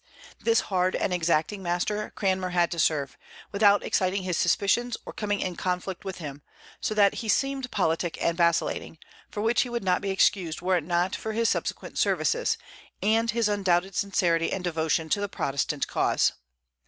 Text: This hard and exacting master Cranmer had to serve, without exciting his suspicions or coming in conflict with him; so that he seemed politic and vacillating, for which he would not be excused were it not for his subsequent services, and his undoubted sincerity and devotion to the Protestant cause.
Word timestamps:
This 0.39 0.61
hard 0.61 0.95
and 0.95 1.13
exacting 1.13 1.61
master 1.61 2.11
Cranmer 2.15 2.49
had 2.49 2.71
to 2.71 2.79
serve, 2.79 3.19
without 3.51 3.83
exciting 3.83 4.23
his 4.23 4.35
suspicions 4.35 4.97
or 5.05 5.13
coming 5.13 5.41
in 5.41 5.55
conflict 5.55 6.03
with 6.03 6.17
him; 6.17 6.41
so 6.79 6.95
that 6.95 7.13
he 7.21 7.29
seemed 7.29 7.69
politic 7.69 8.17
and 8.19 8.35
vacillating, 8.35 8.97
for 9.29 9.41
which 9.41 9.61
he 9.61 9.69
would 9.69 9.83
not 9.83 10.01
be 10.01 10.09
excused 10.09 10.59
were 10.59 10.77
it 10.77 10.83
not 10.83 11.15
for 11.15 11.33
his 11.33 11.49
subsequent 11.49 11.99
services, 11.99 12.57
and 13.03 13.29
his 13.29 13.47
undoubted 13.47 13.93
sincerity 13.93 14.51
and 14.51 14.63
devotion 14.63 15.07
to 15.09 15.21
the 15.21 15.29
Protestant 15.29 15.87
cause. 15.87 16.31